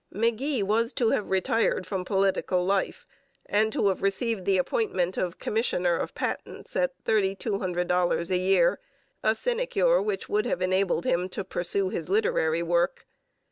[0.11, 3.05] McGee was to have retired from political life
[3.45, 8.79] and to have received the appointment of commissioner of patents at $3200 a year,
[9.21, 13.05] a sinecure which would have enabled him to pursue his literary work.